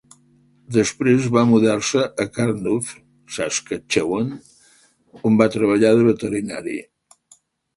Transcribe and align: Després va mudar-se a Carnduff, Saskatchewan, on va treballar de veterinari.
Després 0.75 1.27
va 1.35 1.43
mudar-se 1.49 2.05
a 2.23 2.25
Carnduff, 2.37 2.95
Saskatchewan, 3.35 4.33
on 5.31 5.39
va 5.43 5.51
treballar 5.57 5.93
de 6.01 6.09
veterinari. 6.09 6.79